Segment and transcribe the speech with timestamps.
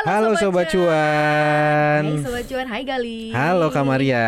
[0.00, 2.02] Halo, Sobat Cuan.
[2.02, 4.24] Hai Sobat Cuan, hai Gali Halo Kamaria.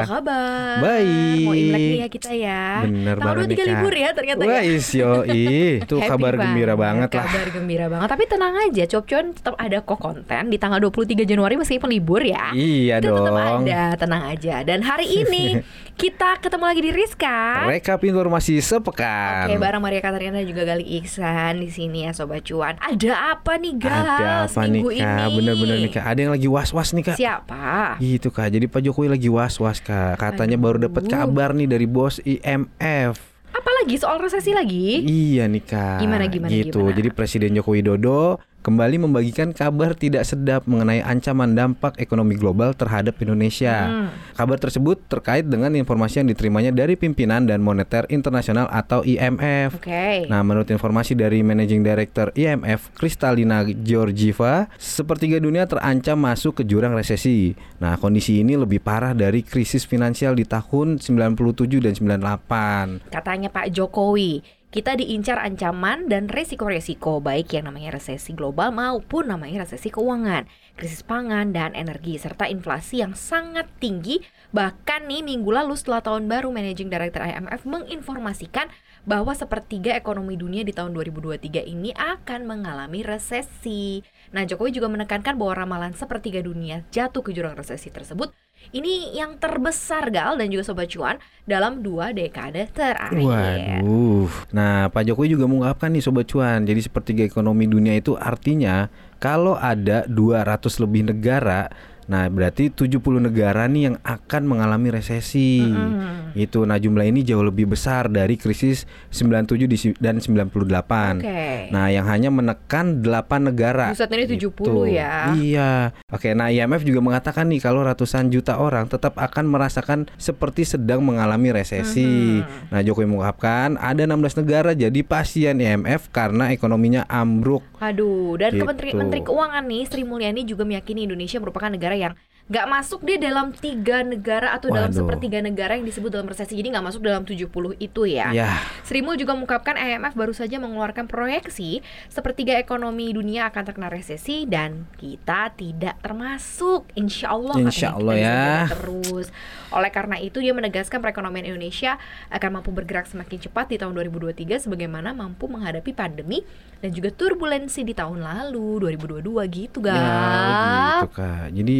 [0.00, 0.80] Apa kabar?
[0.80, 1.44] Baik.
[1.44, 3.66] Mau Imlek nih ya kita ya Bener Tanggal 23 nih, Kak.
[3.68, 5.44] libur ya ternyata Wah, ya is yoi.
[5.78, 7.24] Itu kabar gembira banget lah.
[7.28, 11.28] Kabar gembira banget Tapi tenang aja, Cop Cuan tetap ada kok konten Di tanggal 23
[11.28, 13.62] Januari meskipun libur ya Iya Itu tetap dong.
[13.68, 15.60] ada, tenang aja Dan hari ini
[16.00, 19.52] kita ketemu lagi di Rizka Rekap informasi sepekan.
[19.52, 22.80] Oke, bareng Maria Katarina dan juga Gali Iksan di sini ya Sobat Cuan.
[22.80, 25.09] Ada apa nih Gal Ada apa nih seminggu ini?
[25.28, 26.04] Bener-bener nih Kak.
[26.04, 27.16] Ada yang lagi was-was nih Kak.
[27.16, 27.96] Siapa?
[27.98, 28.48] Gitu Kak.
[28.48, 30.16] Jadi Pak Jokowi lagi was-was Kak.
[30.16, 31.12] Katanya baru dapat Aduh.
[31.12, 33.16] kabar nih dari bos IMF.
[33.50, 35.02] Apalagi soal resesi lagi?
[35.02, 35.98] Iya nih kak.
[36.00, 36.80] Gimana, gimana, Gitu.
[36.80, 36.94] gimana?
[36.94, 43.16] Jadi Presiden Joko Widodo kembali membagikan kabar tidak sedap mengenai ancaman dampak ekonomi global terhadap
[43.20, 43.88] Indonesia.
[43.88, 44.08] Hmm.
[44.36, 49.80] Kabar tersebut terkait dengan informasi yang diterimanya dari pimpinan dan moneter internasional atau IMF.
[49.80, 50.28] Oke.
[50.28, 56.92] Nah, menurut informasi dari Managing Director IMF Kristalina Georgieva, sepertiga dunia terancam masuk ke jurang
[56.92, 57.56] resesi.
[57.80, 63.08] Nah, kondisi ini lebih parah dari krisis finansial di tahun 97 dan 98.
[63.08, 69.66] Katanya Pak Jokowi, kita diincar ancaman dan resiko-resiko baik yang namanya resesi global maupun namanya
[69.66, 70.46] resesi keuangan,
[70.78, 74.22] krisis pangan dan energi serta inflasi yang sangat tinggi.
[74.54, 78.70] Bahkan nih minggu lalu setelah tahun baru Managing Director IMF menginformasikan
[79.02, 84.06] bahwa sepertiga ekonomi dunia di tahun 2023 ini akan mengalami resesi.
[84.30, 88.30] Nah, Jokowi juga menekankan bahwa ramalan sepertiga dunia jatuh ke jurang resesi tersebut
[88.70, 93.82] ini yang terbesar Gal dan juga Sobat Cuan dalam dua dekade terakhir.
[93.82, 94.30] Waduh.
[94.54, 96.62] Nah, Pak Jokowi juga mengungkapkan nih Sobat Cuan.
[96.62, 98.86] Jadi sepertiga ekonomi dunia itu artinya
[99.18, 101.68] kalau ada 200 lebih negara,
[102.10, 105.62] nah berarti 70 negara nih yang akan mengalami resesi.
[105.62, 106.34] Mm-mm.
[106.34, 106.62] Itu.
[106.62, 111.18] Nah, jumlah ini jauh lebih besar dari krisis 97 di si- dan 98.
[111.18, 111.70] Oke.
[111.70, 113.90] Nah, yang hanya menekan 8 negara.
[113.90, 115.30] Buset, ini 70 ya.
[115.32, 115.70] Iya.
[116.08, 121.02] Oke, nah IMF juga mengatakan nih kalau ratusan juta orang tetap akan merasakan seperti sedang
[121.02, 122.42] mengalami resesi.
[122.42, 122.70] Mhm.
[122.70, 127.62] Nah, Jokowi mengungkapkan ada 16 negara jadi pasien IMF karena ekonominya ambruk.
[127.78, 128.62] Aduh, dan Gitu.
[128.62, 132.14] Kementeri Menteri Keuangan nih Sri Mulyani juga meyakini Indonesia merupakan negara yang
[132.50, 135.06] nggak masuk dia dalam tiga negara atau dalam Waduh.
[135.06, 136.58] sepertiga negara yang disebut dalam resesi.
[136.58, 137.46] Jadi nggak masuk dalam 70
[137.78, 138.34] itu ya.
[138.34, 141.78] Ya, Sri Mul juga mengungkapkan IMF baru saja mengeluarkan proyeksi
[142.10, 146.90] sepertiga ekonomi dunia akan terkena resesi dan kita tidak termasuk.
[146.98, 147.54] Insya Allah.
[147.54, 148.66] Insya Allah ya.
[148.66, 149.30] Terus.
[149.70, 152.02] Oleh karena itu dia menegaskan perekonomian Indonesia
[152.34, 156.42] akan mampu bergerak semakin cepat di tahun 2023 sebagaimana mampu menghadapi pandemi
[156.82, 159.22] dan juga turbulensi di tahun lalu 2022
[159.54, 161.06] gitu ya guys.
[161.06, 161.46] gitu Kak.
[161.54, 161.78] Jadi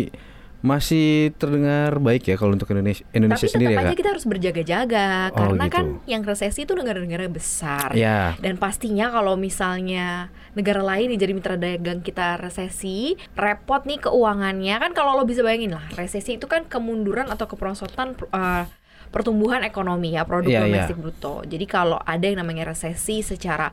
[0.61, 4.01] masih terdengar baik ya kalau untuk Indonesia Indonesia Tapi sendiri tetap ya aja Kak.
[4.05, 5.75] kita harus berjaga-jaga Oh, karena gitu.
[5.75, 7.89] kan yang resesi itu negara-negara besar.
[7.97, 8.37] Ya.
[8.45, 14.77] Dan pastinya kalau misalnya negara lain yang jadi mitra dagang kita resesi, repot nih keuangannya.
[14.77, 18.69] Kan kalau lo bisa bayangin lah, resesi itu kan kemunduran atau keperosotan uh,
[19.09, 20.65] pertumbuhan ekonomi ya, produk Iya, iya.
[20.69, 21.41] domestik bruto.
[21.49, 23.73] Jadi kalau ada yang namanya resesi secara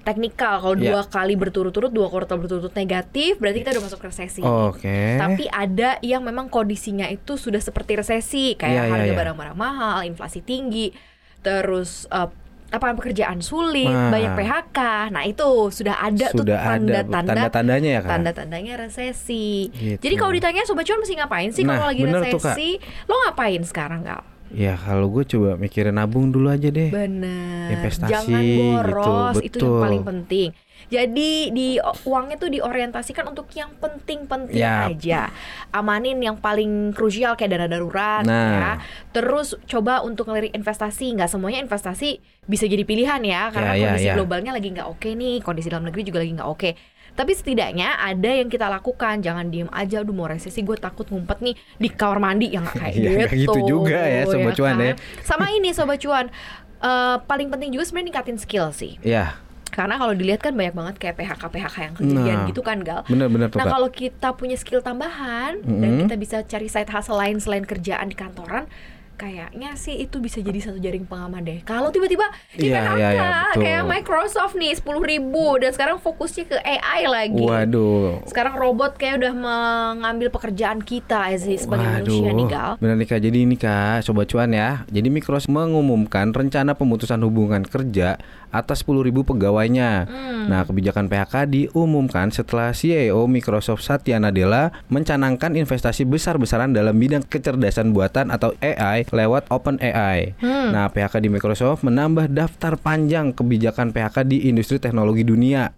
[0.00, 0.90] teknikal kalau Iya.
[0.90, 4.40] dua kali berturut-turut dua kuartal berturut-turut negatif berarti kita udah masuk resesi.
[4.40, 5.16] Oke.
[5.16, 9.16] Tapi ada yang memang kondisinya itu sudah seperti resesi, kayak Iya, iya, harga iya.
[9.16, 10.90] barang-barang mahal, inflasi tinggi,
[11.38, 12.28] terus eh,
[12.70, 14.08] lapangan pekerjaan sulit, Nah.
[14.08, 14.78] banyak PHK.
[15.10, 16.70] Nah, itu sudah ada tuh Sudah ada
[17.02, 18.10] tanda-tanda tanda-tandanya ya Kak.
[18.10, 19.66] tanda-tandanya resesi.
[19.68, 19.98] Gitu.
[19.98, 22.54] Jadi kalau ditanya sobat cuan mesti ngapain sih Nah, kalau lagi bener tuh, Kak.
[22.54, 22.78] resesi?
[23.04, 24.22] Lo ngapain sekarang, Gal?
[24.50, 26.90] Ya kalau gue coba mikirin nabung dulu aja deh.
[26.90, 27.70] Bener.
[27.70, 30.48] Investasi Jangan boros, gitu, itu yang paling penting.
[30.90, 31.68] Jadi di
[32.02, 34.90] uangnya tuh diorientasikan untuk yang penting-penting Yap.
[34.90, 35.30] aja.
[35.70, 38.50] Amanin yang paling krusial kayak dana darurat Nah.
[38.50, 38.70] ya.
[39.14, 43.82] Terus coba untuk ngelirik investasi, nggak semuanya investasi bisa jadi pilihan ya karena Ya, ya,
[43.86, 44.14] kondisi ya.
[44.18, 46.70] globalnya lagi nggak oke nih, kondisi dalam negeri juga lagi nggak oke.
[47.20, 51.44] Tapi setidaknya ada yang kita lakukan, jangan diem aja, aduh mau resesi gue takut ngumpet
[51.44, 53.52] nih di kamar mandi ya nggak kayak Iya, gitu.
[53.52, 54.94] gitu juga ya, Sobat Cuan ya.
[55.20, 56.32] Sama ini sobat cuan,
[56.80, 58.96] eh, paling penting juga sebenarnya ningkatin skill sih.
[59.04, 59.36] Ya,
[59.68, 63.04] Karena kalau dilihat kan banyak banget kayak PHK PHK yang kejadian Nah, gitu kan gal.
[63.04, 66.00] bener-bener Nah kalau kita punya skill tambahan dan Mm-mm.
[66.08, 68.64] kita bisa cari side hustle lain selain kerjaan di kantoran,
[69.20, 71.60] kayaknya sih itu bisa jadi satu jaring pengaman deh.
[71.68, 72.24] Kalau tiba-tiba
[72.56, 77.44] di Iya, PHK kayak Microsoft nih sepuluh ribu dan sekarang fokusnya ke AI lagi.
[77.44, 78.24] Waduh.
[78.24, 82.70] Sekarang robot kayak udah mengambil pekerjaan kita as is sebagai manusia nih gal.
[82.80, 83.20] Benar nih Kak.
[83.20, 84.88] Jadi ini Kak, Sobat Cuan ya.
[84.88, 88.16] Jadi Microsoft mengumumkan rencana pemutusan hubungan kerja
[88.50, 90.10] atas 10.000 pegawainya.
[90.10, 90.50] Hmm.
[90.50, 97.94] Nah, kebijakan PHK diumumkan setelah CEO Microsoft Satya Nadella mencanangkan investasi besar-besaran dalam bidang kecerdasan
[97.94, 100.38] buatan atau AI lewat OpenAI.
[100.38, 100.74] Hmm.
[100.74, 105.70] Nah, PHK di Microsoft menambah daftar panjang kebijakan PHK di industri teknologi dunia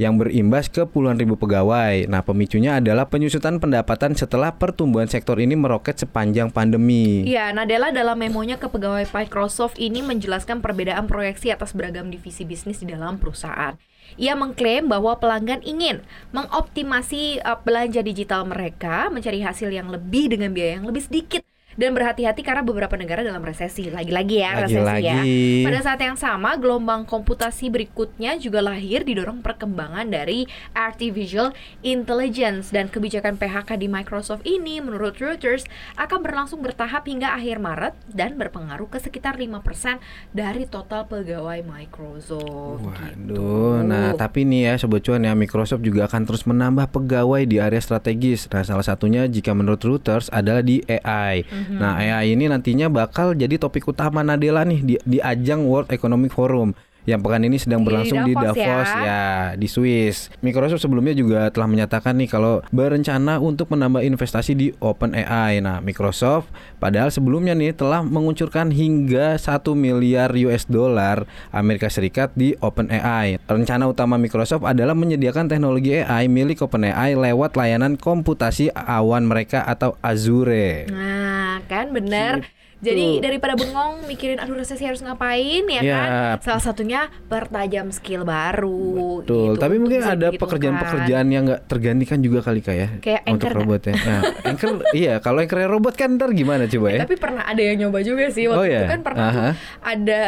[0.00, 2.08] yang berimbas ke puluhan ribu pegawai.
[2.08, 7.28] Nah, pemicunya adalah penyusutan pendapatan setelah pertumbuhan sektor ini meroket sepanjang pandemi.
[7.28, 12.80] Ya, Nadella dalam memonya ke pegawai Microsoft ini menjelaskan perbedaan proyeksi atas beragam divisi bisnis
[12.80, 13.76] di dalam perusahaan.
[14.16, 16.00] Ia mengklaim bahwa pelanggan ingin
[16.32, 21.44] mengoptimasi uh, belanja digital mereka, mencari hasil yang lebih dengan biaya yang lebih sedikit
[21.80, 23.88] dan berhati-hati karena beberapa negara dalam resesi.
[23.88, 24.84] Lagi-lagi ya resesi ya.
[24.84, 25.64] Lagi-lagi.
[25.64, 30.44] Pada saat yang sama, gelombang komputasi berikutnya juga lahir didorong perkembangan dari
[30.76, 35.64] artificial intelligence dan kebijakan PHK di Microsoft ini menurut Reuters
[35.96, 40.04] akan berlangsung bertahap hingga akhir Maret dan berpengaruh ke sekitar 5%
[40.36, 42.84] dari total pegawai Microsoft.
[42.84, 43.88] Waduh, gitu.
[43.88, 47.80] nah tapi nih ya sobat cuan ya Microsoft juga akan terus menambah pegawai di area
[47.80, 48.50] strategis.
[48.52, 51.46] Nah salah satunya jika menurut Reuters adalah di AI.
[51.70, 56.34] Nah AI ini nantinya bakal jadi topik utama Nadella nih di, di ajang World Economic
[56.34, 56.74] Forum
[57.10, 59.02] yang pekan ini sedang Di berlangsung di Davos Davos, ya.
[59.02, 59.24] ya.
[59.58, 60.30] di Swiss.
[60.40, 65.58] Microsoft sebelumnya juga telah menyatakan nih kalau berencana untuk menambah investasi di OpenAI.
[65.58, 66.48] Nah, Microsoft
[66.78, 73.42] padahal sebelumnya nih telah menguncurkan hingga 1 miliar US dollar Amerika Serikat di OpenAI.
[73.50, 79.98] Rencana utama Microsoft adalah menyediakan teknologi AI milik OpenAI lewat layanan komputasi awan mereka atau
[80.00, 80.86] Azure.
[80.88, 82.46] Nah, kan bener.
[82.46, 82.59] Gitu.
[82.80, 85.94] Jadi daripada bengong mikirin aduh resesi harus ngapain ya Ya.
[85.94, 86.08] kan?
[86.40, 89.20] Salah satunya pertajam skill baru.
[89.20, 90.40] Betul, gitu, tapi mungkin ada diperhitungkan.
[90.40, 93.60] pekerjaan-pekerjaan yang nggak tergantikan juga kali kak ya Kayak untuk anchor nggak?
[93.62, 93.94] robot ya.
[94.00, 97.00] Nah, anchor, iya, kalau anchor robot kan ntar gimana coba ya?
[97.04, 98.88] Tapi pernah ada yang nyoba juga sih waktu Oh, itu ya?
[98.88, 99.50] kan pernah tuh Aha.
[99.82, 100.20] ada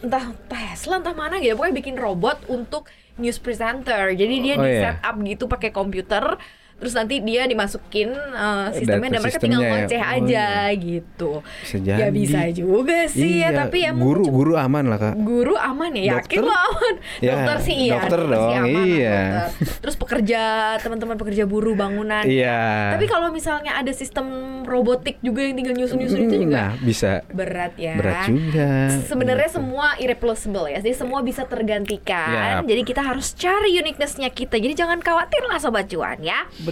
[0.00, 4.10] entah Tesla entah mana gitu pokoknya bikin robot untuk news presenter.
[4.10, 4.94] Jadi dia Oh, di iya.
[4.94, 6.38] setup gitu pakai komputer
[6.82, 9.86] terus nanti dia dimasukin uh, sistemnya Data dan mereka tinggal sistemnya ya.
[9.86, 10.74] ngoceh Oh, aja iya.
[10.74, 11.30] gitu.
[11.62, 15.14] Bisa Ya bisa juga sih ya, Iya, tapi ya guru guru aman lah kak.
[15.14, 16.42] Guru aman ya, yakin Dokter?
[16.42, 16.94] lo aman.
[17.22, 17.92] Ya, dokter sih iya.
[17.94, 19.20] dokter sih dong, aman lah, iya.
[19.22, 19.78] dokter.
[19.78, 20.42] Terus pekerja,
[20.80, 22.24] teman-teman pekerja buruh bangunan.
[22.26, 22.96] Iya.
[22.96, 24.26] Tapi kalau misalnya ada sistem
[24.64, 27.94] robotik juga yang tinggal nyusun-nyusun itu juga Nah, bisa berat ya.
[27.94, 28.70] berat juga.
[29.04, 32.64] Sebenarnya semua irreplaceable ya, jadi semua bisa tergantikan.
[32.64, 32.66] Yap.
[32.66, 34.56] Jadi kita harus cari uniquenessnya kita.
[34.56, 36.48] Jadi jangan khawatir lah sobat cuan ya.
[36.58, 36.71] Betul.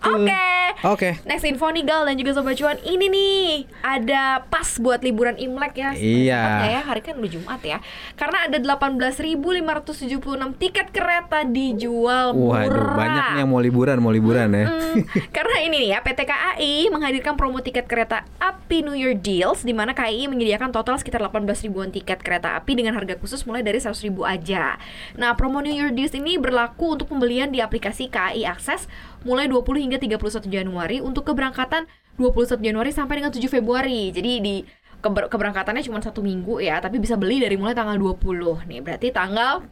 [0.00, 0.48] Oke.
[0.80, 1.20] Oke.
[1.28, 5.76] Next info nih Gal dan juga Sobat Cuan Ini nih ada pas buat liburan Imlek
[5.76, 6.40] ya Iya.
[6.64, 7.84] Ya hari kan udah Jumat ya
[8.16, 14.48] Karena ada 18.576 tiket kereta dijual murah Waduh, banyak nih yang mau liburan, mau liburan
[14.56, 14.72] ya.
[14.72, 15.04] Hmm,
[15.36, 19.76] karena ini nih ya PT KAI menghadirkan promo tiket kereta api New Year Deals di
[19.76, 23.80] mana KAI menyediakan total sekitar 18 ribuan tiket kereta api dengan harga khusus mulai dari
[23.80, 24.80] 100 ribu aja.
[25.16, 28.88] Nah, promo New Year Deals ini berlaku untuk pembelian di aplikasi KAI Akses
[29.20, 31.88] mulai 20 hingga 31 Januari untuk keberangkatan
[32.20, 34.12] 21 Januari sampai dengan 7 Februari.
[34.14, 34.56] Jadi di
[35.00, 38.80] keber- keberangkatannya cuma satu minggu ya, tapi bisa beli dari mulai tanggal 20 nih.
[38.84, 39.64] Berarti tanggal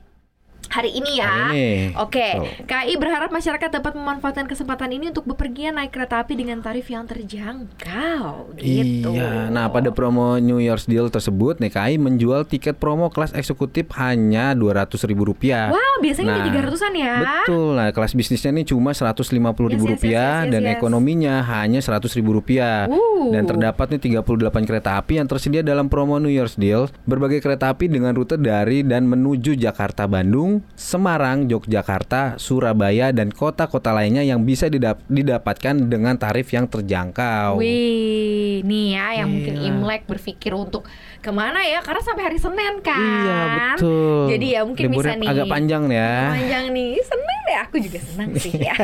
[0.68, 1.30] hari ini ya.
[1.30, 1.72] Hari ini.
[1.96, 2.68] Oke, Tuh.
[2.68, 7.08] KAI berharap masyarakat dapat memanfaatkan kesempatan ini untuk bepergian naik kereta api dengan tarif yang
[7.08, 9.10] terjangkau gitu.
[9.14, 14.52] Iya, nah pada promo New Year's Deal tersebut, NKI menjual tiket promo kelas eksekutif hanya
[14.54, 15.68] Rp200.000 rupiah.
[15.72, 17.14] Wow, biasanya Nah, di 300-an ya.
[17.24, 20.72] Betul, nah kelas bisnisnya ini cuma Rp150.000 Yes, yes, yes, rupiah yes, yes, dan yes.
[20.76, 22.78] ekonominya hanya Rp100.000 rupiah.
[22.88, 23.32] Uh.
[23.32, 26.88] Dan terdapat nih 38 kereta api yang tersedia dalam promo New Year's Deal.
[27.04, 33.90] Berbagai kereta api dengan rute dari dan menuju Jakarta Bandung, Semarang, Yogyakarta, Surabaya dan kota-kota
[33.90, 37.58] lainnya yang bisa didap- didapatkan dengan tarif yang terjangkau.
[37.58, 39.66] Wih, nih ya yang mungkin Iya.
[39.68, 40.88] Imlek berpikir untuk
[41.18, 41.80] ke mana ya?
[41.80, 42.98] Karena sampai hari Senin kan.
[42.98, 43.40] Iya,
[43.74, 44.26] betul.
[44.32, 45.28] Jadi ya mungkin Liburnya bisa nih.
[45.28, 46.14] agak panjang ya.
[46.32, 47.37] Panjang nih, deh.
[47.66, 48.74] Aku juga senang sih ya.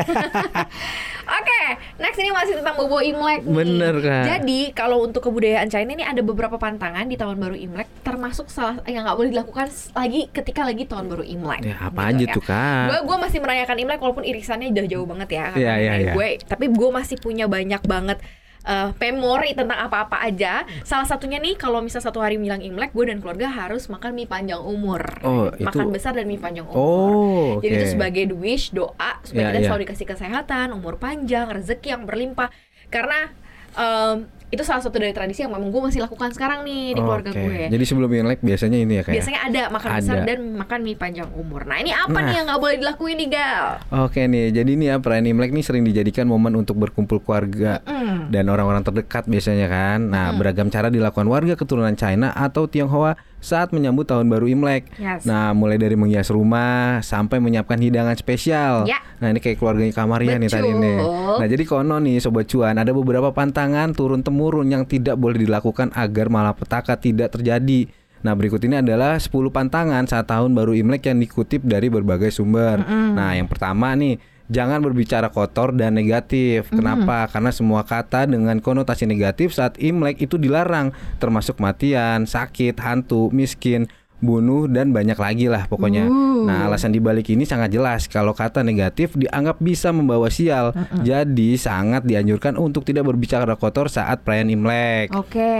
[1.39, 1.61] Oke,
[1.97, 3.55] next ini masih tentang bobo Imlek nih.
[3.55, 4.23] Bener, Kak.
[4.29, 8.77] Jadi kalau untuk kebudayaan China ini ada beberapa pantangan di tahun baru Imlek, termasuk salah
[8.85, 11.61] yang nggak boleh dilakukan lagi ketika lagi tahun baru Imlek.
[11.65, 12.83] Ya, apa aja tuh, Kak?
[12.91, 15.45] Gue gue masih merayakan Imlek walaupun irisannya udah jauh banget ya.
[15.55, 16.13] Iya, iya, iya.
[16.13, 18.19] Gue, tapi gue masih punya banyak banget
[18.65, 20.65] eh, memori tentang apa-apa aja.
[20.81, 24.25] Salah satunya nih kalau misal satu hari bilang Imlek, gue dan keluarga harus makan mie
[24.25, 25.01] panjang umur.
[25.21, 26.75] Oh, itu- Makan besar dan mie panjang umur.
[26.75, 29.67] Oh, Jadi itu sebagai wish doa supaya Iya, kita iya.
[29.69, 32.49] selalu dikasih kesehatan, umur panjang, rezeki yang berlimpah.
[32.87, 33.29] Karena
[33.75, 37.27] em, itu salah satu dari tradisi yang memang gue masih lakukan sekarang nih di keluarga
[37.27, 37.41] Oke.
[37.41, 37.59] gue.
[37.67, 39.15] Jadi sebelum Imlek biasanya ini ya kayak.
[39.19, 40.25] Biasanya ada makan besar Ada.
[40.25, 41.61] dan makan mie panjang umur.
[41.65, 42.23] Nah ini apa Nah.
[42.23, 43.65] nih yang nggak boleh dilakuin nih gal?
[43.99, 48.31] Oke nih, jadi nih ya perayaan Imlek nih sering dijadikan momen untuk berkumpul keluarga Mm.
[48.31, 49.99] dan orang-orang terdekat biasanya kan.
[50.07, 54.97] Nah, beragam cara dilakukan warga keturunan China atau Tionghoa saat menyambut tahun baru Imlek.
[54.97, 55.29] Yes.
[55.29, 58.89] Nah, mulai dari menghias rumah sampai menyiapkan hidangan spesial.
[58.89, 59.05] Ya.
[59.21, 60.99] Nah, ini kayak keluarganya Kamaria nih tadi nih.
[61.37, 65.93] Nah, jadi konon nih sobat cuan, ada beberapa pantangan turun temurun yang tidak boleh dilakukan
[65.93, 67.85] agar malapetaka tidak terjadi.
[68.25, 72.81] Nah, berikut ini adalah 10 pantangan saat tahun baru Imlek yang dikutip dari berbagai sumber.
[73.13, 74.17] Nah, yang pertama nih,
[74.49, 76.69] jangan berbicara kotor dan negatif.
[76.69, 77.25] Kenapa?
[77.29, 83.89] Karena semua kata dengan konotasi negatif saat Imlek itu dilarang, termasuk matian, sakit, hantu, miskin,
[84.23, 86.07] bunuh dan banyak lagi lah pokoknya.
[86.45, 90.71] Nah, alasan dibalik ini sangat jelas kalau kata negatif dianggap bisa membawa sial.
[91.03, 95.07] Jadi sangat dianjurkan untuk tidak berbicara kotor saat perayaan Imlek.
[95.13, 95.55] Oke.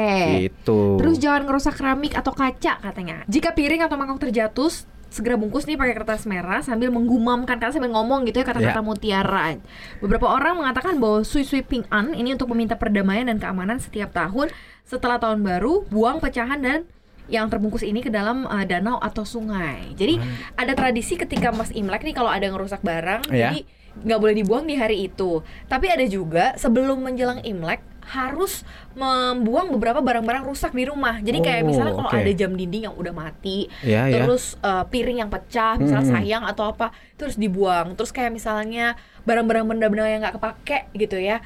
[0.47, 0.97] Gitu.
[1.01, 3.27] Terus jangan ngerusak keramik atau kaca katanya.
[3.27, 4.71] Jika piring atau mangkok terjatuh,
[5.15, 8.83] segera bungkus nih pakai kertas merah sambil menggumamkan karena sambil ngomong gitu ya kata-kata Ya.
[8.83, 9.55] mutiara.
[10.03, 14.51] Beberapa orang mengatakan bahwa sweep sweeping an ini untuk meminta perdamaian dan keamanan setiap tahun
[14.83, 16.83] setelah tahun baru, buang pecahan dan
[17.25, 19.95] yang terbungkus ini ke dalam uh, danau atau sungai.
[19.95, 20.19] Jadi
[20.53, 23.49] ada tradisi ketika Mas Imlek nih kalau ada ngerusak barang, Ya.
[23.49, 25.39] jadi nggak boleh dibuang di hari itu.
[25.65, 28.61] Tapi ada juga sebelum menjelang Imlek harus
[28.93, 31.17] membuang beberapa barang-barang rusak di rumah.
[31.19, 32.21] Jadi kayak Oh, misalnya kalau oke.
[32.21, 34.23] ada jam dinding yang udah mati, Ya, ya.
[34.23, 36.15] terus uh, piring yang pecah, misalnya Hmm.
[36.21, 37.97] sayang atau apa, itu harus dibuang.
[37.97, 38.93] Terus kayak misalnya
[39.25, 41.41] barang-barang benda-benda yang nggak kepake gitu ya.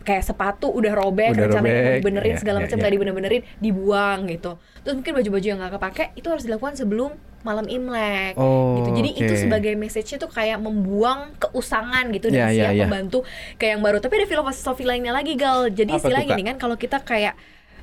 [0.00, 2.80] Kayak sepatu udah robek, Udah robek, dibenerin ya, segala ya, macam ya.
[2.82, 4.52] nggak dibener-benerin, dibuang gitu.
[4.82, 8.90] Terus mungkin baju-baju yang nggak kepake itu harus dilakukan sebelum malam Imlek Oh, gitu.
[8.94, 9.40] Jadi itu oke.
[9.40, 12.84] sebagai message-nya tuh kayak membuang keusangan gitu Ya, dan ya, siap ya.
[12.84, 13.18] membantu
[13.56, 13.96] kayak yang baru.
[13.98, 15.66] Tapi ada filosofi lainnya lagi gal.
[15.66, 16.30] Jadi Apa tuh, istilah Kak?
[16.30, 17.34] gini kan kalau kita kayak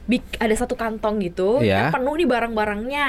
[0.04, 1.90] bik- ada satu kantong gitu, Ya.
[1.90, 3.08] kan penuh nih barang-barangnya.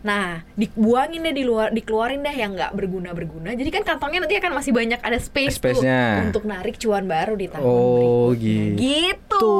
[0.00, 3.52] Nah, dibuangin deh di luar, dikeluarin deh yang nggak berguna berguna.
[3.52, 6.24] Jadi kan kantongnya nanti akan masih banyak ada space tuh Space-nya.
[6.24, 8.80] untuk narik cuan baru di tahun Oh, berikutnya.
[8.80, 9.20] gitu.
[9.30, 9.52] Gitu.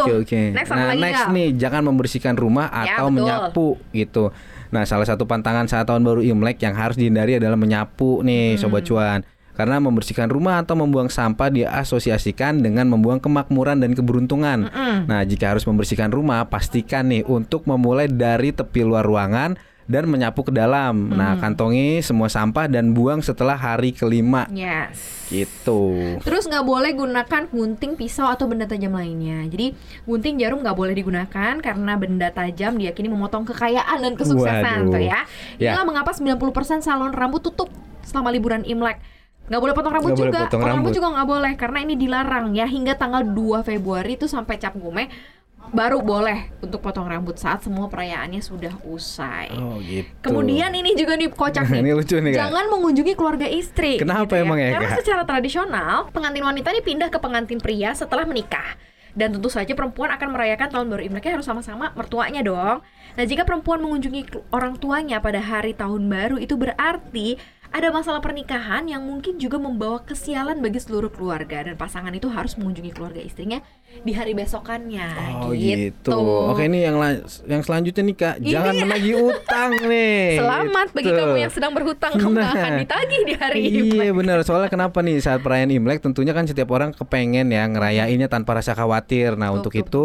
[0.00, 0.40] Oke oke.
[0.50, 3.16] Next nah lagi, next nih jangan membersihkan rumah Ya, atau betul.
[3.16, 4.24] menyapu gitu.
[4.70, 8.60] Nah salah satu pantangan saat tahun baru Imlek yang harus dihindari adalah menyapu nih Hmm.
[8.62, 9.20] sobat cuan.
[9.50, 14.72] Karena membersihkan rumah atau membuang sampah diasosiasikan dengan membuang kemakmuran dan keberuntungan.
[15.04, 19.60] Nah jika harus membersihkan rumah pastikan nih untuk memulai dari tepi luar ruangan
[19.90, 21.10] dan menyapu ke dalam.
[21.10, 24.46] Nah kantongi semua sampah dan buang setelah hari kelima.
[24.54, 25.26] Yes.
[25.26, 26.14] Gitu.
[26.22, 29.42] Terus nggak boleh gunakan gunting, pisau atau benda tajam lainnya.
[29.50, 29.74] Jadi
[30.06, 34.94] gunting jarum nggak boleh digunakan karena benda tajam diyakini memotong kekayaan dan kesuksesan Waduh.
[34.94, 35.26] tuh ya.
[35.58, 35.74] Ya.
[35.74, 37.66] Inilah mengapa 90% salon rambut tutup
[38.06, 39.02] selama liburan Imlek.
[39.50, 40.46] Nggak boleh potong rambut Nggak boleh juga.
[40.46, 40.92] potong rambut.
[40.94, 45.10] juga nggak boleh karena ini dilarang ya hingga tanggal 2 Februari itu sampai cap gume
[45.70, 49.54] baru boleh untuk potong rambut saat semua perayaannya sudah usai.
[49.54, 50.10] Oh gitu.
[50.20, 51.80] Kemudian ini juga nih kocak nih.
[51.80, 52.38] Ini lucu nih, Kak.
[52.42, 53.96] Jangan mengunjungi keluarga istri.
[53.96, 54.98] gitu Kenapa emang ya, Karena Kak?
[55.02, 58.76] secara tradisional pengantin wanita ini pindah ke pengantin pria setelah menikah.
[59.10, 62.78] Dan tentu saja perempuan akan merayakan tahun baru Imleknya harus sama-sama mertuanya dong.
[63.18, 67.34] Nah, jika perempuan mengunjungi orang tuanya pada hari tahun baru itu berarti
[67.70, 72.54] ada masalah pernikahan yang mungkin juga membawa kesialan bagi seluruh keluarga dan pasangan itu harus
[72.54, 73.62] mengunjungi keluarga istrinya
[73.96, 75.06] di hari besokannya.
[75.40, 76.14] Oh gitu.
[76.46, 76.98] Oke ini yang
[77.44, 80.38] yang selanjutnya nih kak, Ini jangan menagih utang nih.
[80.38, 81.16] Selamat bagi Gitu.
[81.16, 82.50] kamu yang sedang berhutang kamu Nah.
[82.50, 84.10] akan ditagih di hari Iya Imlek.
[84.14, 84.38] benar.
[84.42, 88.74] Soalnya kenapa nih saat perayaan Imlek tentunya kan setiap orang kepengen ya ngerayainnya tanpa rasa
[88.74, 89.34] khawatir.
[89.34, 90.04] Nah Betul, untuk itu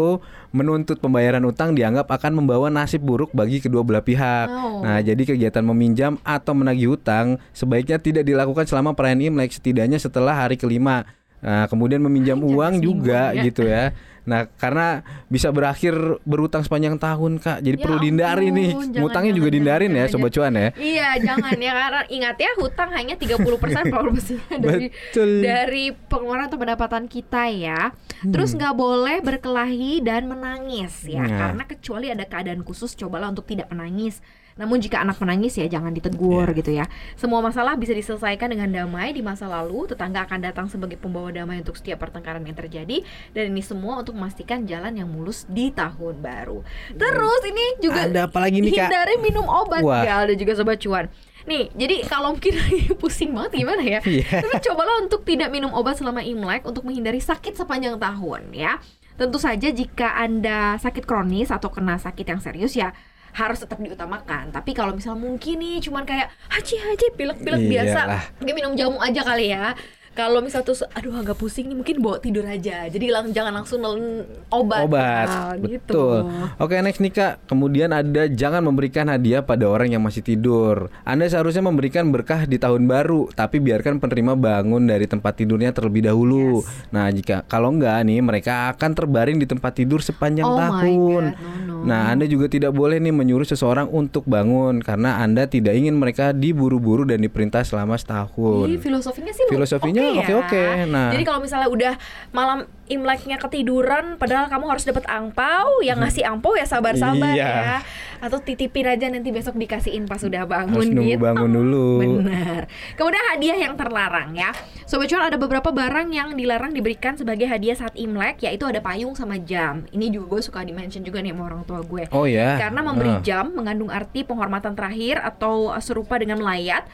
[0.50, 4.48] menuntut pembayaran utang dianggap akan membawa nasib buruk bagi kedua belah pihak.
[4.48, 4.82] Oh.
[4.82, 10.36] Nah jadi kegiatan meminjam atau menagih utang sebaiknya tidak dilakukan selama perayaan Imlek setidaknya setelah
[10.36, 11.08] hari kelima.
[11.40, 13.48] Nah, kemudian meminjam Jangan uang juga ya.
[13.48, 13.96] gitu ya.
[14.26, 17.62] Nah, karena bisa berakhir berutang sepanjang tahun, Kak.
[17.62, 18.70] Jadi Ya perlu dihindari nih.
[18.90, 20.12] jangan, Utangnya juga dihindarin jangan, ya, jangan.
[20.18, 20.68] sobat cuan ya.
[20.74, 23.38] Iya, jangan ya karena ingat ya hutang hanya 30%
[23.86, 25.30] proporsinya dari Betul.
[25.40, 27.94] dari pengeluaran atau pendapatan kita ya.
[28.20, 31.38] Terus nggak boleh berkelahi dan menangis ya, Nah.
[31.38, 34.18] karena kecuali ada keadaan khusus cobalah untuk tidak menangis.
[34.56, 36.88] Namun jika anak menangis ya jangan ditegur gitu ya.
[37.12, 39.84] Semua masalah bisa diselesaikan dengan damai di masa lalu.
[39.84, 43.04] Tetangga akan datang sebagai pembawa damai untuk setiap pertengkaran yang terjadi
[43.36, 46.64] dan ini semua untuk memastikan jalan yang mulus di tahun baru.
[46.96, 48.88] Terus ini juga Ada apa lagi nih, Kak?
[48.88, 50.02] hindari minum obat Wah.
[50.02, 51.06] Gal dan juga sobat cuan.
[51.46, 52.58] Nih, jadi kalau mungkin
[53.00, 54.00] pusing banget gimana ya?
[54.02, 54.42] Iya.
[54.42, 58.82] Tapi cobalah untuk tidak minum obat selama Imlek untuk menghindari sakit sepanjang tahun ya.
[59.14, 62.90] Tentu saja jika Anda sakit kronis atau kena sakit yang serius ya
[63.36, 64.48] harus tetap diutamakan.
[64.48, 68.22] Tapi kalau misal mungkin nih cuman kayak haji haji pilek-pilek biasa, Iyalah.
[68.40, 69.76] mungkin minum jamu aja kali ya.
[70.16, 72.88] Kalau misal tuh aduh agak pusing nih mungkin bawa tidur aja.
[72.88, 74.88] Jadi lang jangan langsung nelen obat.
[74.88, 76.24] Obat, Nah, gitu.
[76.24, 76.32] betul.
[76.56, 80.88] Oke next nih kak, kemudian ada jangan memberikan hadiah pada orang yang masih tidur.
[81.04, 86.08] Anda seharusnya memberikan berkah di tahun baru, tapi biarkan penerima bangun dari tempat tidurnya terlebih
[86.08, 86.64] dahulu.
[86.88, 91.24] Nah jika kalau enggak nih, mereka akan terbaring di tempat tidur sepanjang Oh my tahun.
[91.28, 91.75] God, no, no.
[91.86, 96.34] Nah, Anda juga tidak boleh nih menyuruh seseorang untuk bangun karena Anda tidak ingin mereka
[96.34, 98.66] diburu-buru dan diperintah selama setahun.
[98.66, 100.20] Ih, filosofinya sih Filosofinya oke ya.
[100.26, 100.64] oke-oke.
[100.90, 101.14] Nah.
[101.14, 101.94] jadi kalau misalnya udah
[102.34, 107.50] malam Imleknya ketiduran padahal kamu harus dapat angpau, yang ngasih angpau ya sabar-sabar Iya.
[107.50, 107.76] ya.
[108.16, 111.20] Atau titipin aja nanti besok dikasihin pas udah bangun Harus nunggu gitu.
[111.20, 111.88] bangun dulu.
[112.00, 112.64] Benar.
[112.94, 114.54] Kemudian hadiah yang terlarang ya.
[114.84, 119.12] Sobat cuan ada beberapa barang yang dilarang diberikan sebagai hadiah saat Imlek yaitu ada payung
[119.12, 119.84] sama jam.
[119.90, 122.08] Ini juga gue suka di-mention juga nih sama orang tua gue.
[122.08, 122.56] Oh ya.
[122.56, 123.20] Karena memberi Ah.
[123.20, 126.88] jam mengandung arti penghormatan terakhir atau serupa dengan melayat.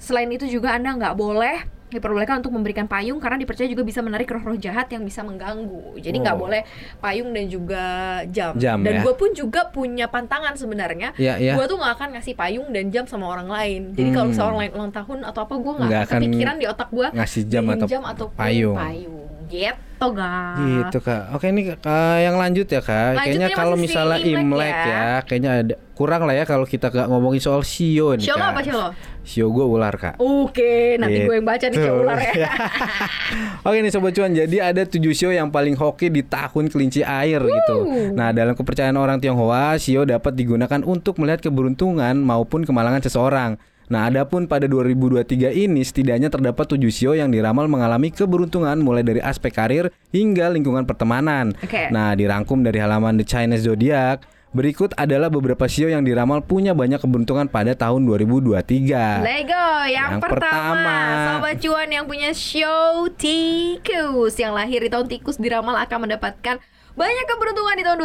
[0.00, 1.56] Selain itu juga Anda nggak boleh
[1.90, 5.98] diperbolehkan untuk memberikan payung karena dipercaya juga bisa menarik roh-roh jahat yang bisa mengganggu.
[5.98, 6.46] Jadi nggak Oh.
[6.46, 6.62] boleh
[6.96, 7.84] payung dan juga
[8.30, 8.54] jam.
[8.54, 9.02] Jam, dan ya.
[9.02, 11.10] gue pun juga punya pantangan sebenarnya.
[11.18, 11.52] Iya, iya.
[11.58, 13.82] Gue tuh nggak akan ngasih payung dan jam sama orang lain.
[13.92, 14.30] Jadi kalau Hmm.
[14.30, 17.42] misalnya orang lain ulang tahun atau apa, gue nggak akan kepikiran di otak gue ngasih
[17.44, 18.78] jam atau ataupun payung.
[18.78, 19.29] payung.
[19.50, 20.56] Gitu guys.
[20.86, 21.34] Gitu kak.
[21.34, 23.18] Oke ini Kak, yang lanjut ya kak.
[23.18, 24.86] Lanjut kayaknya kalau misalnya Imlek Imlek ya.
[24.88, 25.10] ya.
[25.26, 28.40] kayaknya ada kurang lah ya kalau kita gak ngomongin soal sio nih kak.
[28.40, 28.96] apa lo?
[29.20, 30.16] Sio gue ular kak.
[30.16, 31.84] Oke, nanti gue yang baca nih Gitu.
[31.84, 32.48] show ular ya.
[33.68, 37.44] Oke nih sobat cuan, jadi ada tujuh sio yang paling hoki di tahun kelinci air
[37.44, 37.76] gitu.
[38.16, 43.60] Nah dalam kepercayaan orang Tionghoa, sio dapat digunakan untuk melihat keberuntungan maupun kemalangan seseorang.
[43.90, 49.18] Nah, adapun pada 2023 ini setidaknya terdapat tujuh sio yang diramal mengalami keberuntungan mulai dari
[49.18, 51.58] aspek karir hingga lingkungan pertemanan.
[51.58, 51.90] Oke.
[51.90, 54.22] Nah, dirangkum dari halaman The Chinese Zodiac.
[54.50, 59.26] Berikut adalah beberapa sio yang diramal punya banyak keberuntungan pada tahun 2023.
[59.26, 61.26] Lego yang, Yang pertama, pertama.
[61.38, 66.58] sobat cuan yang punya show tikus yang lahir di tahun tikus diramal akan mendapatkan
[66.98, 67.98] banyak keberuntungan di tahun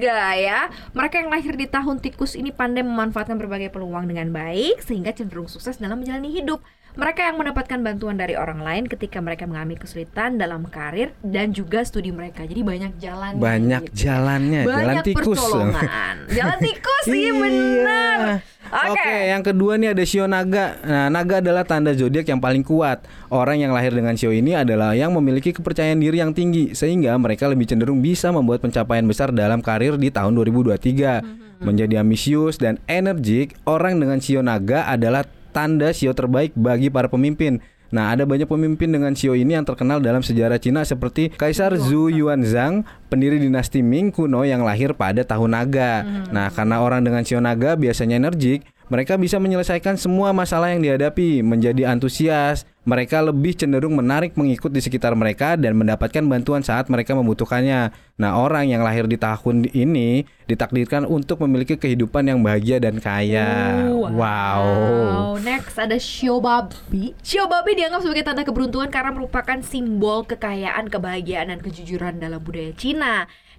[0.00, 0.60] 2023 ya.
[0.96, 5.48] Mereka yang lahir di tahun tikus ini pandai memanfaatkan berbagai peluang dengan baik sehingga cenderung
[5.48, 6.64] sukses dalam menjalani hidup.
[6.92, 11.88] Mereka yang mendapatkan bantuan dari orang lain ketika mereka mengalami kesulitan dalam karir dan juga
[11.88, 12.44] studi mereka.
[12.44, 13.40] Jadi banyak jalan.
[13.40, 15.40] Banyak jalannya, jalan banyak tikus.
[15.40, 16.16] pertolongan.
[16.36, 18.44] jalan tikus sih benar.
[18.72, 20.80] Oke, yang kedua nih ada sio naga.
[20.80, 23.04] Nah, naga adalah tanda zodiak yang paling kuat.
[23.28, 27.52] Orang yang lahir dengan sio ini adalah yang memiliki kepercayaan diri yang tinggi sehingga mereka
[27.52, 31.60] lebih cenderung bisa membuat pencapaian besar dalam karir di tahun 2023.
[31.60, 37.60] Menjadi ambisius dan energik, orang dengan sio naga adalah tanda sio terbaik bagi para pemimpin.
[37.92, 42.08] Nah, ada banyak pemimpin dengan sio ini yang terkenal dalam sejarah Cina seperti Kaisar Zhu
[42.08, 46.00] Yuanzhang, pendiri dinasti Ming kuno yang lahir pada tahun naga.
[46.32, 51.44] Nah, karena orang dengan sio naga biasanya energik, mereka bisa menyelesaikan semua masalah yang dihadapi,
[51.44, 52.64] menjadi antusias.
[52.82, 57.94] Mereka lebih cenderung menarik mengikut di sekitar mereka dan mendapatkan bantuan saat mereka membutuhkannya.
[58.18, 63.86] Nah, orang yang lahir di tahun ini ditakdirkan untuk memiliki kehidupan yang bahagia dan kaya.
[63.86, 64.18] Wow.
[64.18, 65.38] Wow.
[65.40, 67.14] Next ada shio babi.
[67.22, 72.74] Shio babi dianggap sebagai tanda keberuntungan karena merupakan simbol kekayaan, kebahagiaan dan kejujuran dalam budaya
[72.74, 73.01] Cina.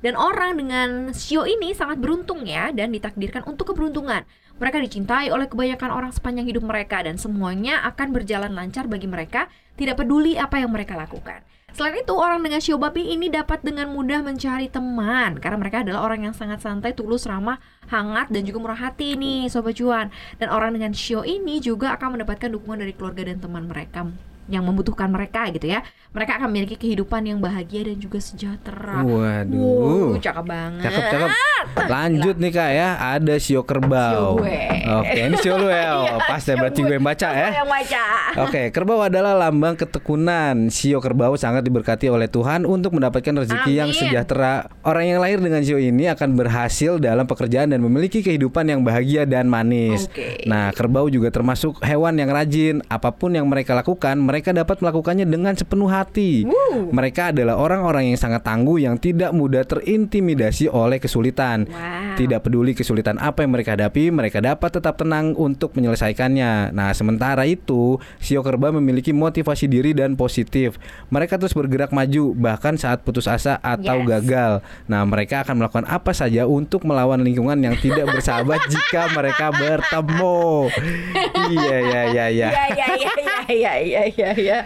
[0.04, 4.28] Dan orang dengan shio ini sangat beruntung ya dan ditakdirkan untuk keberuntungan.
[4.60, 9.48] Mereka dicintai oleh kebanyakan orang sepanjang hidup mereka dan semuanya akan berjalan lancar bagi mereka,
[9.80, 11.40] tidak peduli apa yang mereka lakukan.
[11.74, 16.06] Selain itu, orang dengan shio babi ini dapat dengan mudah mencari teman karena mereka adalah
[16.06, 17.58] orang yang sangat santai, tulus, ramah,
[17.90, 20.14] hangat dan juga murah hati nih sobat cuan.
[20.38, 24.06] Dan orang dengan shio ini juga akan mendapatkan dukungan dari keluarga dan teman mereka
[24.46, 25.84] yang membutuhkan mereka gitu ya.
[26.12, 29.02] Mereka akan memiliki kehidupan yang bahagia dan juga sejahtera.
[29.02, 29.58] Waduh.
[29.58, 30.84] Wow, cakep banget.
[30.84, 31.30] Cakep cakep.
[31.84, 34.38] Lanjut nih kak ya, ada sio kerbau.
[34.38, 34.60] Sio gue.
[34.94, 35.96] Oke, ini sio lu ya.
[35.96, 37.48] Oh, Iya, pas ya berarti gue yang baca ya.
[37.56, 38.04] yang baca.
[38.44, 40.68] Oke, kerbau adalah lambang ketekunan.
[40.68, 43.98] Sio kerbau sangat diberkati oleh Tuhan untuk mendapatkan rezeki yang Amin.
[43.98, 44.68] sejahtera.
[44.84, 49.24] Orang yang lahir dengan sio ini akan berhasil dalam pekerjaan dan memiliki kehidupan yang bahagia
[49.24, 50.06] dan manis.
[50.06, 50.44] Oke.
[50.46, 52.76] Nah, kerbau juga termasuk hewan yang rajin.
[52.86, 56.41] Apa pun yang mereka lakukan, mereka dapat melakukannya dengan sepenuh hati.
[56.50, 56.89] Wuh.
[56.89, 61.69] Mereka adalah orang-orang yang sangat tangguh yang tidak mudah terintimidasi oleh kesulitan.
[61.69, 62.17] Wow.
[62.17, 66.74] Tidak peduli kesulitan apa yang mereka hadapi, mereka dapat tetap tenang untuk menyelesaikannya.
[66.74, 70.82] Nah, sementara itu, sio kerbau memiliki motivasi diri dan positif.
[71.13, 74.10] Mereka terus bergerak maju bahkan saat putus asa atau Yes.
[74.17, 74.52] gagal.
[74.89, 80.74] Nah, mereka akan melakukan apa saja untuk melawan lingkungan yang tidak bersahabat jika mereka bertemu.
[81.54, 82.50] Iya, iya, iya, iya.
[82.50, 82.88] Ya ya
[83.52, 84.60] ya ya ya ya ya ya.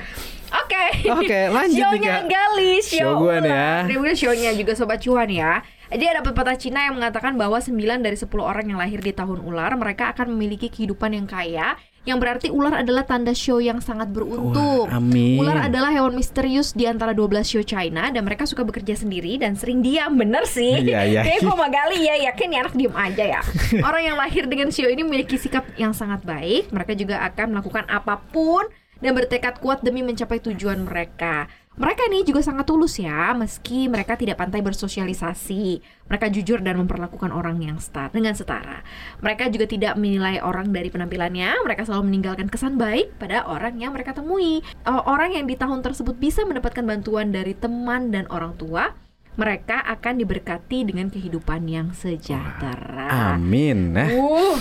[0.47, 0.85] Oke.
[1.11, 2.23] Oke, lanjut nih, Sionya Kak.
[2.31, 3.71] Gali, Sio Sio gue nih ya.
[3.89, 5.59] Kemudian sionya juga sobat cuan ya.
[5.87, 9.39] Jadi ada pepatah Cina yang mengatakan bahwa 9 dari 10 orang yang lahir di tahun
[9.39, 14.07] ular mereka akan memiliki kehidupan yang kaya yang berarti ular adalah tanda show yang sangat
[14.15, 14.87] beruntung.
[14.87, 15.43] Wah, amin.
[15.43, 19.59] Ular adalah hewan misterius di antara 12 show China dan mereka suka bekerja sendiri dan
[19.59, 20.15] sering diam.
[20.15, 20.87] Bener sih.
[20.87, 21.21] Iya, iya.
[21.27, 23.41] Kayaknya gua sama Gali ya yakin ya anak diem aja ya.
[23.87, 26.71] Orang yang lahir dengan show ini memiliki sikap yang sangat baik.
[26.71, 28.63] Mereka juga akan melakukan apa pun
[29.01, 31.49] dan bertekad kuat demi mencapai tujuan mereka.
[31.77, 35.77] Mereka ini juga sangat tulus ya, meski mereka tidak pandai bersosialisasi.
[36.09, 38.81] Mereka jujur dan memperlakukan orang yang setara, dengan setara.
[39.21, 43.93] Mereka juga tidak menilai orang dari penampilannya, mereka selalu meninggalkan kesan baik pada orang yang
[43.93, 44.65] mereka temui.
[44.89, 48.97] Uh, orang yang di tahun tersebut bisa mendapatkan bantuan dari teman dan orang tua,
[49.37, 53.37] mereka akan diberkati dengan kehidupan yang sejahtera.
[53.37, 53.93] Amin.
[53.93, 54.09] Nah.
[54.09, 54.57] Uh,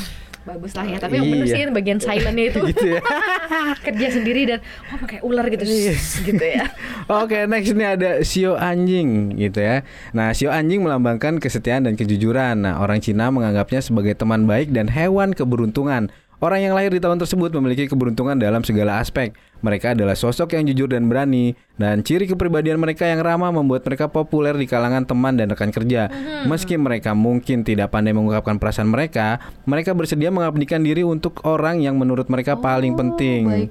[0.47, 1.55] bagus lah ya tapi yang bener Iya.
[1.59, 3.01] sih bagian silentnya itu gitu ya.
[3.87, 5.67] kerja sendiri dan oh pakai ular gitu
[6.31, 6.71] gitu ya
[7.07, 9.87] Oke, next ini ada sio anjing gitu ya.
[10.11, 12.67] Nah, sio anjing melambangkan kesetiaan dan kejujuran.
[12.67, 16.11] Nah, orang Cina menganggapnya sebagai teman baik dan hewan keberuntungan.
[16.37, 19.33] Orang yang lahir di tahun tersebut memiliki keberuntungan dalam segala aspek.
[19.67, 24.07] Mereka adalah sosok yang jujur dan berani dan ciri kepribadian mereka yang ramah membuat mereka
[24.07, 26.07] populer di kalangan teman dan rekan kerja.
[26.47, 31.99] Meski mereka mungkin tidak pandai mengungkapkan perasaan mereka, mereka bersedia mengabdikan diri untuk orang yang
[31.99, 33.69] menurut mereka paling penting.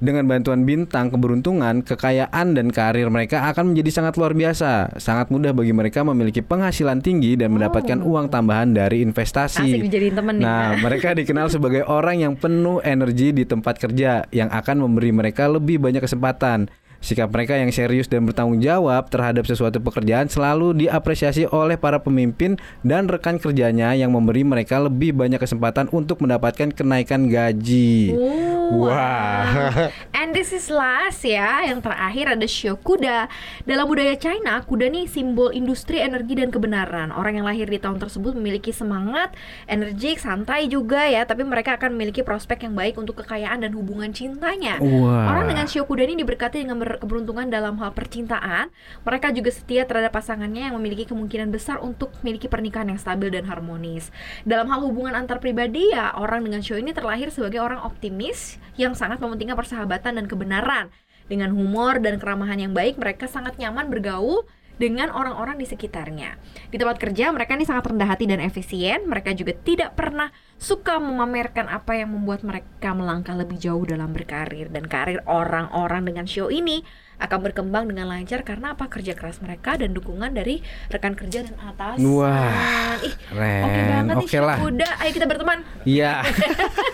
[0.00, 4.96] Dengan bantuan bintang keberuntungan, kekayaan dan karir mereka akan menjadi sangat luar biasa.
[4.96, 9.62] Sangat mudah bagi mereka memiliki penghasilan tinggi dan mendapatkan uang tambahan dari investasi.
[9.62, 14.76] asik nih Nah, mereka dikenal sebagai orang yang penuh energi di tempat kerja yang akan
[14.88, 16.70] memberi mereka lebih banyak kesempatan.
[17.04, 22.56] Sikap mereka yang serius dan bertanggung jawab terhadap sesuatu pekerjaan selalu diapresiasi oleh para pemimpin
[22.80, 28.16] dan rekan kerjanya yang memberi mereka lebih banyak kesempatan untuk mendapatkan kenaikan gaji.
[28.16, 29.92] Oh, Wah.
[30.34, 33.30] And this is last ya, yang terakhir ada show kuda.
[33.70, 37.14] Dalam budaya China, kuda nih simbol industri energi dan kebenaran.
[37.14, 39.30] Orang yang lahir di tahun tersebut memiliki semangat,
[39.70, 44.10] energik, santai juga ya, tapi mereka akan memiliki prospek yang baik untuk kekayaan dan hubungan
[44.10, 44.82] cintanya.
[44.82, 45.30] Wah.
[45.30, 48.74] Orang dengan show kuda ini diberkati dengan ber- keberuntungan dalam hal percintaan.
[49.06, 53.46] Mereka juga setia terhadap pasangannya yang memiliki kemungkinan besar untuk memiliki pernikahan yang stabil dan
[53.46, 54.10] harmonis.
[54.42, 58.98] Dalam hal hubungan antar pribadi ya, orang dengan show ini terlahir sebagai orang optimis yang
[58.98, 60.90] sangat mementingkan persahabatan dan kebenaran.
[61.24, 66.34] Dengan humor dan keramahan yang baik, mereka sangat nyaman bergaul dengan orang-orang di sekitarnya.
[66.68, 69.06] Di tempat kerja, mereka ini sangat rendah hati dan efisien.
[69.06, 74.68] Mereka juga tidak pernah suka memamerkan apa yang membuat mereka melangkah lebih jauh dalam berkarir.
[74.68, 76.82] Dan karir orang-orang dengan show ini
[77.22, 80.58] akan berkembang dengan lancar karena apa kerja keras mereka dan dukungan dari
[80.90, 82.02] rekan kerja dan atasan.
[82.10, 83.62] Wah, Ih, keren.
[83.62, 84.58] oke banget nih Oke show lah.
[84.58, 84.88] kuda.
[85.00, 85.58] Ayo kita berteman.
[85.86, 86.26] Iya.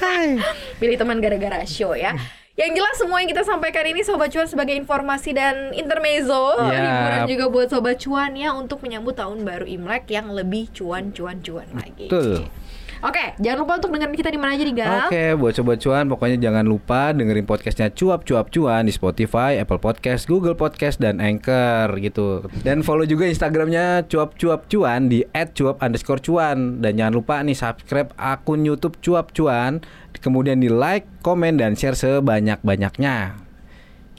[0.81, 2.13] Pilih teman gara-gara show ya.
[2.61, 6.77] Yang jelas semua yang kita sampaikan ini Sobat Cuan sebagai informasi dan intermezzo Yap.
[6.77, 12.13] Hiburan juga buat Sobat Cuan ya Untuk menyambut tahun baru Imlek yang lebih cuan-cuan-cuan lagi
[12.13, 12.53] Betul.
[13.01, 16.05] Oke, jangan lupa untuk dengerin kita di mana aja di Gal Oke, buat sobat cuan,
[16.05, 21.17] pokoknya jangan lupa dengerin podcastnya cuap cuap cuan di Spotify, Apple Podcast, Google Podcast, dan
[21.17, 22.45] Anchor gitu.
[22.61, 26.85] Dan follow juga Instagramnya cuap cuap cuan di @cuap underscore cuan.
[26.85, 29.81] Dan jangan lupa nih subscribe akun YouTube cuap cuan,
[30.21, 33.49] kemudian di like, komen, dan share sebanyak banyaknya.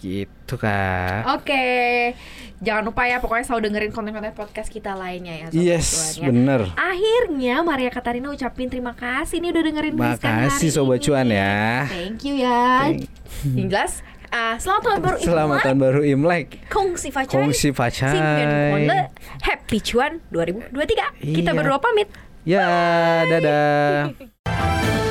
[0.02, 1.30] Gitu kak.
[1.32, 2.18] Oke,
[2.58, 6.28] jangan lupa ya pokoknya selalu dengerin konten-konten podcast kita lainnya ya Yes, Cuan ya.
[6.28, 6.62] bener.
[6.74, 11.06] Akhirnya Maria Katarina ucapin terima kasih nih udah dengerin Makasih Sobat ini.
[11.06, 11.86] Cuan ya.
[11.86, 13.06] Thank you ya Thank-
[13.48, 13.92] Yang jelas
[14.28, 16.48] ah, Selamat tahun baru Selamat tahun baru Imlek.
[16.68, 18.18] Kongsi Facai Kongsi Facai.
[18.74, 19.00] Konde
[19.40, 21.54] Happy Cuan 2023 Kita Iya.
[21.54, 22.10] berdua pamit
[22.42, 22.66] Ya,
[23.24, 24.18] dadah.